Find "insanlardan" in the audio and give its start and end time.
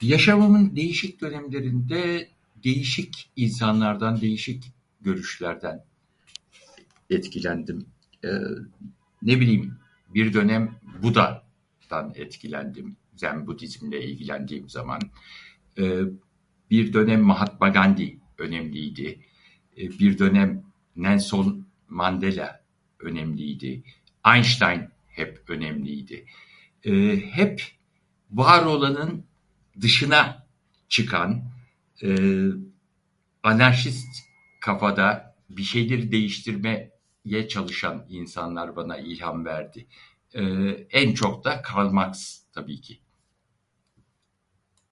3.36-4.20